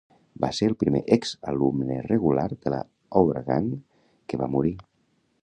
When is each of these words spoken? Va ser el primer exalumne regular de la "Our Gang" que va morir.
Va 0.43 0.47
ser 0.59 0.69
el 0.69 0.75
primer 0.83 1.01
exalumne 1.15 1.99
regular 2.07 2.47
de 2.65 2.75
la 2.77 2.81
"Our 3.21 3.45
Gang" 3.51 3.71
que 4.33 4.43
va 4.45 4.51
morir. 4.57 4.75